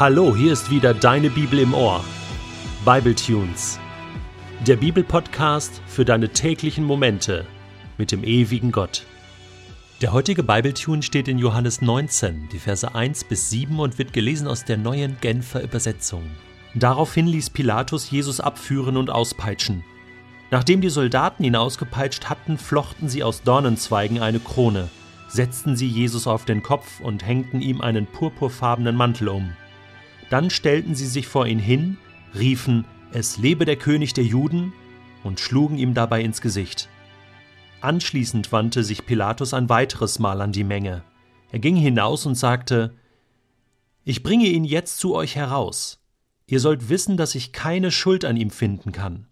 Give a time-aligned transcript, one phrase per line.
[0.00, 2.02] Hallo, hier ist wieder deine Bibel im Ohr.
[2.86, 3.78] Bible Tunes.
[4.66, 7.44] Der Bibelpodcast für deine täglichen Momente
[7.98, 9.04] mit dem ewigen Gott.
[10.00, 14.48] Der heutige Bibletune steht in Johannes 19, die Verse 1 bis 7 und wird gelesen
[14.48, 16.22] aus der neuen Genfer Übersetzung.
[16.74, 19.84] Daraufhin ließ Pilatus Jesus abführen und auspeitschen.
[20.50, 24.88] Nachdem die Soldaten ihn ausgepeitscht hatten, flochten sie aus Dornenzweigen eine Krone,
[25.28, 29.52] setzten sie Jesus auf den Kopf und hängten ihm einen purpurfarbenen Mantel um.
[30.30, 31.98] Dann stellten sie sich vor ihn hin,
[32.34, 34.72] riefen, es lebe der König der Juden,
[35.24, 36.88] und schlugen ihm dabei ins Gesicht.
[37.82, 41.02] Anschließend wandte sich Pilatus ein weiteres Mal an die Menge.
[41.50, 42.94] Er ging hinaus und sagte
[44.04, 46.00] Ich bringe ihn jetzt zu euch heraus.
[46.46, 49.26] Ihr sollt wissen, dass ich keine Schuld an ihm finden kann.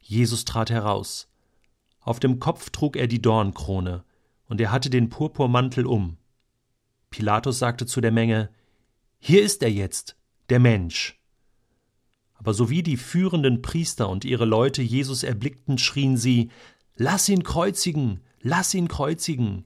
[0.00, 1.28] Jesus trat heraus.
[2.00, 4.04] Auf dem Kopf trug er die Dornkrone,
[4.48, 6.18] und er hatte den Purpurmantel um.
[7.10, 8.50] Pilatus sagte zu der Menge
[9.26, 10.16] Hier ist er jetzt,
[10.50, 11.18] der Mensch.
[12.34, 16.50] Aber sowie die führenden Priester und ihre Leute Jesus erblickten, schrien sie
[16.94, 19.64] Lass ihn kreuzigen, lass ihn kreuzigen.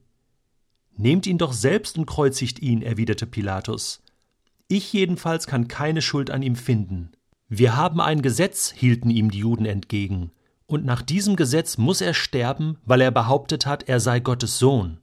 [0.96, 4.00] Nehmt ihn doch selbst und kreuzigt ihn, erwiderte Pilatus.
[4.68, 7.10] Ich jedenfalls kann keine Schuld an ihm finden.
[7.48, 10.30] Wir haben ein Gesetz, hielten ihm die Juden entgegen,
[10.66, 14.98] und nach diesem Gesetz muss er sterben, weil er behauptet hat, er sei Gottes Sohn.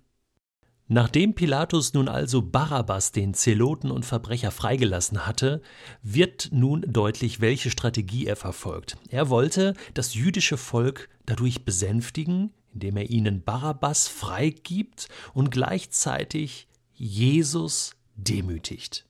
[0.88, 5.64] Nachdem Pilatus nun also Barabbas, den Zeloten und Verbrecher, freigelassen hatte,
[6.04, 8.98] wird nun deutlich, welche Strategie er verfolgt.
[9.10, 17.96] Er wollte das jüdische Volk dadurch besänftigen, indem er ihnen Barabbas freigibt und gleichzeitig Jesus
[18.16, 19.08] demütigt.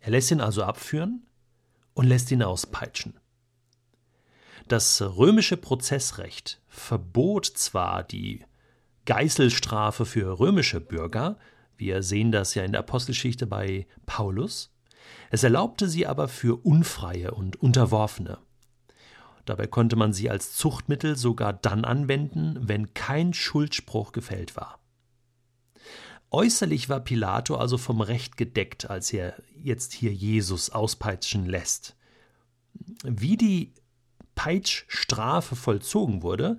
[0.00, 1.24] Er lässt ihn also abführen
[1.94, 3.14] und lässt ihn auspeitschen.
[4.66, 8.44] Das römische Prozessrecht verbot zwar die
[9.06, 11.38] Geißelstrafe für römische Bürger.
[11.76, 14.72] Wir sehen das ja in der Apostelgeschichte bei Paulus.
[15.30, 18.38] Es erlaubte sie aber für Unfreie und Unterworfene.
[19.44, 24.78] Dabei konnte man sie als Zuchtmittel sogar dann anwenden, wenn kein Schuldspruch gefällt war.
[26.30, 31.96] Äußerlich war Pilato also vom Recht gedeckt, als er jetzt hier Jesus auspeitschen lässt.
[33.04, 33.74] Wie die
[34.34, 36.58] Peitschstrafe vollzogen wurde,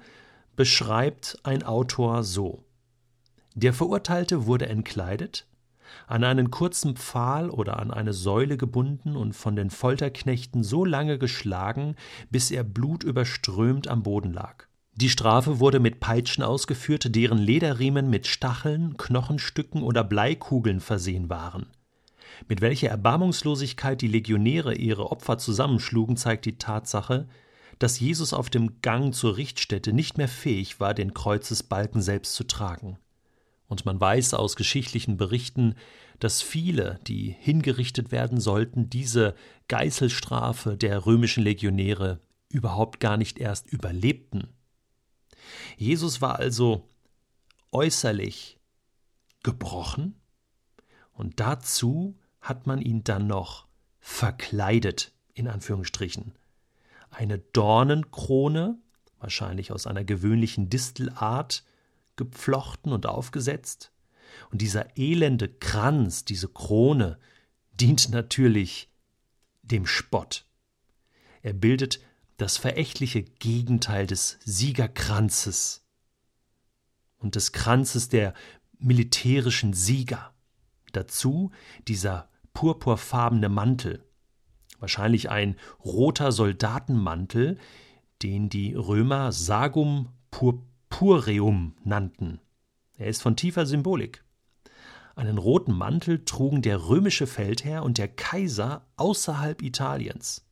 [0.56, 2.64] beschreibt ein Autor so.
[3.56, 5.46] Der Verurteilte wurde entkleidet,
[6.08, 11.18] an einen kurzen Pfahl oder an eine Säule gebunden und von den Folterknechten so lange
[11.18, 11.96] geschlagen,
[12.30, 14.66] bis er blutüberströmt am Boden lag.
[14.96, 21.68] Die Strafe wurde mit Peitschen ausgeführt, deren Lederriemen mit Stacheln, Knochenstücken oder Bleikugeln versehen waren.
[22.48, 27.28] Mit welcher Erbarmungslosigkeit die Legionäre ihre Opfer zusammenschlugen, zeigt die Tatsache,
[27.84, 32.46] dass Jesus auf dem Gang zur Richtstätte nicht mehr fähig war, den Kreuzesbalken selbst zu
[32.46, 32.98] tragen.
[33.68, 35.76] Und man weiß aus geschichtlichen Berichten,
[36.18, 39.36] dass viele, die hingerichtet werden sollten, diese
[39.68, 44.48] Geißelstrafe der römischen Legionäre überhaupt gar nicht erst überlebten.
[45.76, 46.88] Jesus war also
[47.74, 48.62] äußerlich
[49.44, 50.16] gebrochen
[51.12, 53.68] und dazu hat man ihn dann noch
[54.00, 56.32] verkleidet, in Anführungsstrichen
[57.14, 58.78] eine Dornenkrone,
[59.20, 61.64] wahrscheinlich aus einer gewöhnlichen Distelart,
[62.16, 63.92] gepflochten und aufgesetzt.
[64.52, 67.18] Und dieser elende Kranz, diese Krone,
[67.74, 68.90] dient natürlich
[69.62, 70.46] dem Spott.
[71.42, 72.00] Er bildet
[72.38, 75.86] das verächtliche Gegenteil des Siegerkranzes
[77.18, 78.34] und des Kranzes der
[78.80, 80.34] militärischen Sieger.
[80.92, 81.52] Dazu
[81.88, 84.04] dieser purpurfarbene Mantel,
[84.84, 87.58] wahrscheinlich ein roter Soldatenmantel,
[88.22, 92.42] den die Römer Sagum purpureum nannten.
[92.98, 94.26] Er ist von tiefer Symbolik.
[95.16, 100.46] Einen roten Mantel trugen der römische Feldherr und der Kaiser außerhalb Italiens.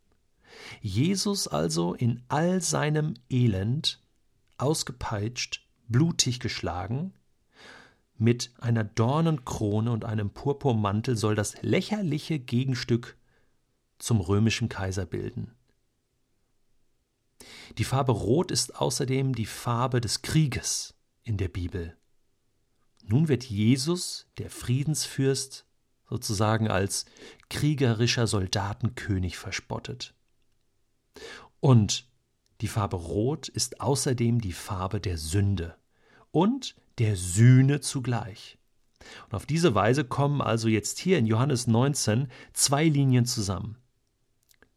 [0.79, 4.01] Jesus also in all seinem Elend,
[4.57, 7.13] ausgepeitscht, blutig geschlagen,
[8.17, 13.17] mit einer Dornenkrone und einem Purpurmantel soll das lächerliche Gegenstück
[14.01, 15.53] zum römischen Kaiser bilden.
[17.77, 20.93] Die Farbe Rot ist außerdem die Farbe des Krieges
[21.23, 21.95] in der Bibel.
[23.03, 25.65] Nun wird Jesus, der Friedensfürst,
[26.09, 27.05] sozusagen als
[27.49, 30.13] kriegerischer Soldatenkönig verspottet.
[31.59, 32.05] Und
[32.59, 35.75] die Farbe Rot ist außerdem die Farbe der Sünde
[36.31, 38.57] und der Sühne zugleich.
[39.25, 43.77] Und auf diese Weise kommen also jetzt hier in Johannes 19 zwei Linien zusammen.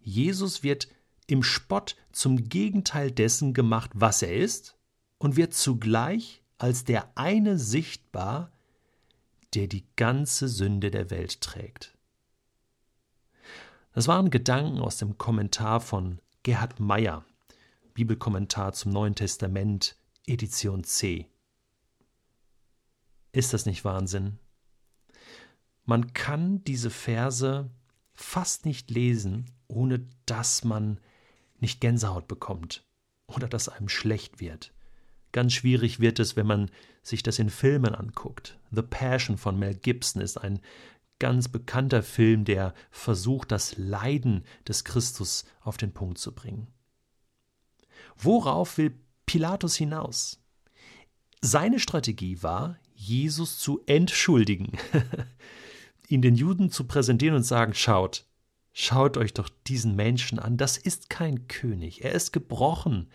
[0.05, 0.89] Jesus wird
[1.27, 4.77] im Spott zum Gegenteil dessen gemacht, was er ist,
[5.19, 8.53] und wird zugleich als der eine sichtbar,
[9.55, 11.97] der die ganze Sünde der Welt trägt.
[13.93, 17.25] Das waren Gedanken aus dem Kommentar von Gerhard Meyer,
[17.95, 19.97] Bibelkommentar zum Neuen Testament,
[20.27, 21.29] Edition C.
[23.33, 24.39] Ist das nicht Wahnsinn?
[25.85, 27.71] Man kann diese Verse
[28.14, 31.00] fast nicht lesen, ohne dass man
[31.58, 32.84] nicht Gänsehaut bekommt
[33.26, 34.72] oder dass einem schlecht wird.
[35.32, 36.70] Ganz schwierig wird es, wenn man
[37.02, 38.58] sich das in Filmen anguckt.
[38.70, 40.61] The Passion von Mel Gibson ist ein
[41.19, 46.69] ganz bekannter Film, der versucht, das Leiden des Christus auf den Punkt zu bringen.
[48.17, 48.94] Worauf will
[49.26, 50.40] Pilatus hinaus?
[51.40, 54.78] Seine Strategie war, Jesus zu entschuldigen,
[56.09, 58.27] ihn den Juden zu präsentieren und sagen, schaut,
[58.73, 63.11] schaut euch doch diesen Menschen an, das ist kein König, er ist gebrochen,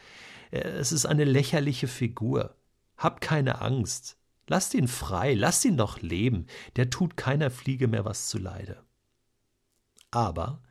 [0.51, 2.55] es ist eine lächerliche Figur.
[2.97, 8.05] Habt keine Angst, lasst ihn frei, lasst ihn doch leben, der tut keiner Fliege mehr
[8.05, 8.83] was zuleide.
[10.11, 10.61] Aber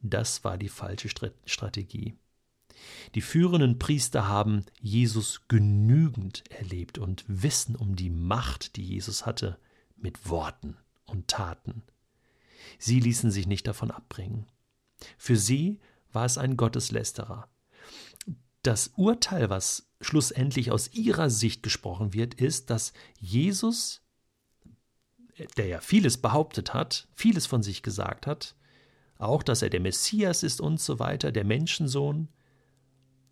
[0.00, 1.08] das war die falsche
[1.44, 2.14] Strategie.
[3.14, 9.58] Die führenden Priester haben Jesus genügend erlebt und wissen um die Macht, die Jesus hatte,
[9.96, 10.76] mit Worten
[11.14, 11.82] und Taten.
[12.78, 14.46] Sie ließen sich nicht davon abbringen.
[15.16, 15.80] Für sie
[16.12, 17.48] war es ein Gotteslästerer.
[18.62, 24.02] Das Urteil, was schlussendlich aus ihrer Sicht gesprochen wird, ist, dass Jesus,
[25.56, 28.56] der ja vieles behauptet hat, vieles von sich gesagt hat,
[29.18, 32.28] auch dass er der Messias ist und so weiter, der Menschensohn,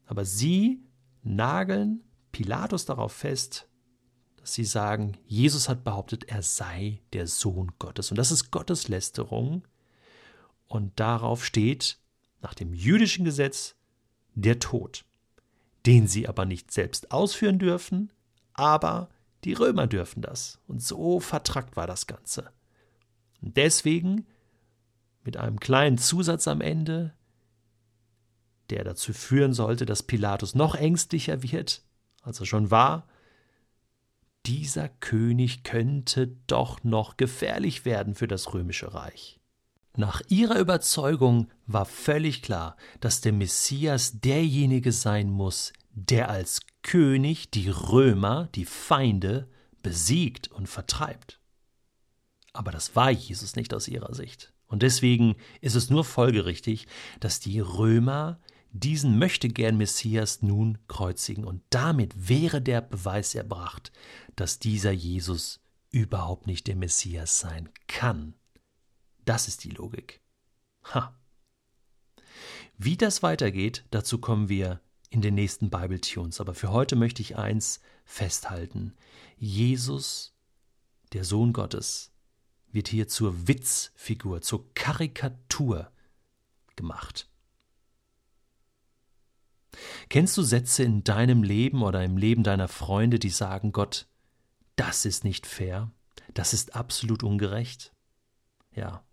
[0.06, 0.82] aber sie
[1.22, 3.68] nageln Pilatus darauf fest,
[4.42, 8.10] dass sie sagen, Jesus hat behauptet, er sei der Sohn Gottes.
[8.10, 9.62] Und das ist Gotteslästerung.
[10.66, 11.98] Und darauf steht
[12.40, 13.76] nach dem jüdischen Gesetz
[14.34, 15.04] der Tod,
[15.86, 18.12] den sie aber nicht selbst ausführen dürfen,
[18.52, 19.10] aber
[19.44, 20.58] die Römer dürfen das.
[20.66, 22.50] Und so vertrackt war das Ganze.
[23.42, 24.26] Und deswegen,
[25.22, 27.14] mit einem kleinen Zusatz am Ende,
[28.70, 31.82] der dazu führen sollte, dass Pilatus noch ängstlicher wird,
[32.22, 33.06] als er schon war.
[34.46, 39.38] Dieser König könnte doch noch gefährlich werden für das römische Reich.
[39.96, 47.50] Nach ihrer Überzeugung war völlig klar, dass der Messias derjenige sein muss, der als König
[47.50, 49.48] die Römer, die Feinde,
[49.82, 51.40] besiegt und vertreibt.
[52.52, 54.52] Aber das war Jesus nicht aus ihrer Sicht.
[54.66, 56.86] Und deswegen ist es nur folgerichtig,
[57.20, 58.40] dass die Römer
[58.72, 63.92] diesen möchte gern Messias nun kreuzigen, und damit wäre der Beweis erbracht,
[64.34, 65.60] dass dieser Jesus
[65.90, 68.34] überhaupt nicht der Messias sein kann.
[69.24, 70.20] Das ist die Logik.
[70.94, 71.14] Ha.
[72.78, 74.80] Wie das weitergeht, dazu kommen wir
[75.10, 76.40] in den nächsten Bible Tunes.
[76.40, 78.94] Aber für heute möchte ich eins festhalten.
[79.36, 80.34] Jesus,
[81.12, 82.10] der Sohn Gottes,
[82.72, 85.92] wird hier zur Witzfigur, zur Karikatur
[86.74, 87.28] gemacht.
[90.08, 94.06] Kennst du Sätze in deinem Leben oder im Leben deiner Freunde, die sagen, Gott,
[94.76, 95.90] das ist nicht fair,
[96.34, 97.92] das ist absolut ungerecht?
[98.74, 99.04] Ja,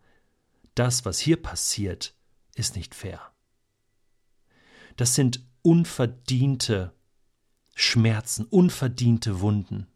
[0.76, 2.14] das, was hier passiert,
[2.56, 3.22] ist nicht fair.
[4.96, 6.94] Das sind unverdiente
[7.76, 9.88] Schmerzen, unverdiente Wunden.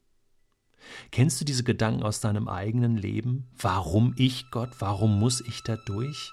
[1.11, 3.47] Kennst du diese Gedanken aus deinem eigenen Leben?
[3.57, 4.69] Warum ich Gott?
[4.79, 6.31] Warum muss ich da durch?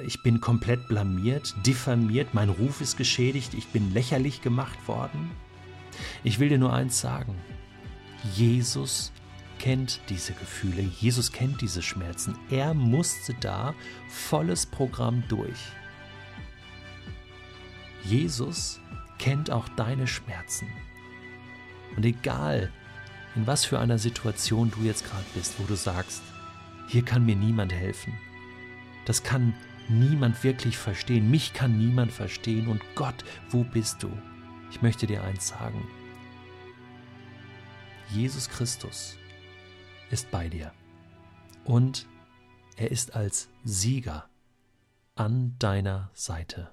[0.00, 5.30] Ich bin komplett blamiert, diffamiert, mein Ruf ist geschädigt, ich bin lächerlich gemacht worden.
[6.24, 7.34] Ich will dir nur eins sagen.
[8.34, 9.12] Jesus
[9.58, 12.36] kennt diese Gefühle, Jesus kennt diese Schmerzen.
[12.50, 13.74] Er musste da
[14.08, 15.58] volles Programm durch.
[18.04, 18.80] Jesus
[19.18, 20.66] kennt auch deine Schmerzen.
[21.96, 22.72] Und egal,
[23.34, 26.22] in was für einer Situation du jetzt gerade bist, wo du sagst,
[26.88, 28.12] hier kann mir niemand helfen.
[29.04, 29.54] Das kann
[29.98, 31.30] niemand wirklich verstehen.
[31.30, 32.68] Mich kann niemand verstehen.
[32.68, 34.10] Und Gott, wo bist du?
[34.70, 35.86] Ich möchte dir eins sagen.
[38.10, 39.16] Jesus Christus
[40.10, 40.72] ist bei dir.
[41.64, 42.06] Und
[42.76, 44.28] er ist als Sieger
[45.14, 46.72] an deiner Seite.